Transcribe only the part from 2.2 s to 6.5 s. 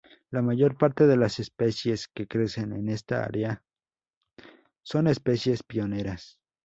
crecen en esta área son especies pioneras.